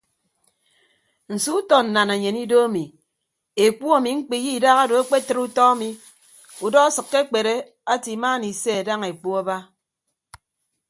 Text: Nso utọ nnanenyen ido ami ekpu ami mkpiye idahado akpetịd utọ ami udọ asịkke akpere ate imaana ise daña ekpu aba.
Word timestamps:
Nso 1.33 1.49
utọ 1.59 1.77
nnanenyen 1.85 2.37
ido 2.43 2.57
ami 2.67 2.83
ekpu 3.65 3.85
ami 3.97 4.09
mkpiye 4.17 4.51
idahado 4.57 4.93
akpetịd 5.01 5.37
utọ 5.45 5.63
ami 5.73 5.89
udọ 6.65 6.77
asịkke 6.87 7.17
akpere 7.23 7.53
ate 7.91 8.09
imaana 8.17 8.45
ise 8.53 8.85
daña 8.87 9.07
ekpu 9.13 9.29
aba. 9.41 9.57